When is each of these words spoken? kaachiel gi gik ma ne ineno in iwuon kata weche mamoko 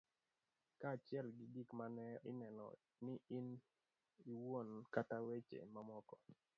kaachiel 0.81 1.27
gi 1.37 1.45
gik 1.53 1.69
ma 1.77 1.85
ne 1.95 2.05
ineno 2.31 2.67
in 3.37 3.47
iwuon 4.31 4.69
kata 4.93 5.17
weche 5.27 5.57
mamoko 5.73 6.15